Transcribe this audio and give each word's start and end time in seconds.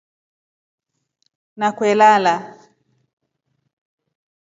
NA 1.59 1.67
kwelala. 1.77 2.35